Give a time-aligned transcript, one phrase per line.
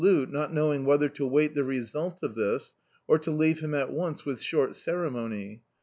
[0.01, 2.73] icdt, Google Gridling not knowing whether to wait the result of this,
[3.07, 5.61] or to leave him at once with short ceremony.